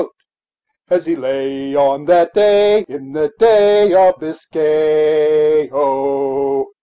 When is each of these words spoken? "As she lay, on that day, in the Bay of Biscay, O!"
"As 0.89 1.05
she 1.05 1.15
lay, 1.15 1.75
on 1.75 2.05
that 2.05 2.33
day, 2.33 2.85
in 2.89 3.11
the 3.13 3.31
Bay 3.37 3.93
of 3.93 4.17
Biscay, 4.17 5.69
O!" 5.71 6.71